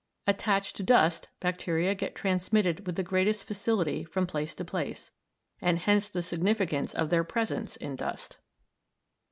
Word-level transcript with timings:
Attached 0.25 0.77
to 0.77 0.81
dust, 0.81 1.29
bacteria 1.39 1.93
get 1.93 2.15
transmitted 2.15 2.87
with 2.87 2.95
the 2.95 3.03
greatest 3.03 3.45
facility 3.47 4.03
from 4.03 4.25
place 4.25 4.55
to 4.55 4.65
place, 4.65 5.11
and 5.61 5.77
hence 5.77 6.09
the 6.09 6.23
significance 6.23 6.95
of 6.95 7.11
their 7.11 7.23
presence 7.23 7.75
in 7.75 7.95
dust. 7.97 8.39